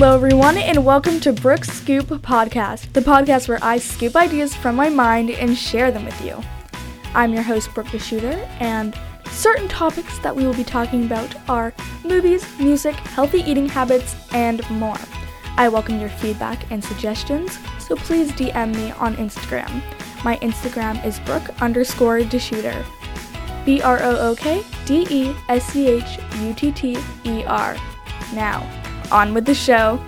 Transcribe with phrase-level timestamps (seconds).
[0.00, 4.74] Hello, everyone, and welcome to Brooks Scoop Podcast, the podcast where I scoop ideas from
[4.74, 6.42] my mind and share them with you.
[7.12, 8.98] I'm your host, Brook DeSchutter, and
[9.30, 14.68] certain topics that we will be talking about are movies, music, healthy eating habits, and
[14.70, 14.96] more.
[15.58, 19.82] I welcome your feedback and suggestions, so please DM me on Instagram.
[20.24, 22.86] My Instagram is Brook underscore DeSchutter.
[23.66, 27.76] B R O O K D E S C H U T T E R.
[28.32, 28.66] Now,
[29.12, 30.00] on with the show.